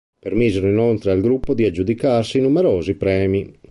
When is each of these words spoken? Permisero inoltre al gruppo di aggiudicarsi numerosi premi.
Permisero 0.19 0.67
inoltre 0.67 1.11
al 1.11 1.21
gruppo 1.21 1.53
di 1.53 1.63
aggiudicarsi 1.63 2.39
numerosi 2.41 2.95
premi. 2.95 3.59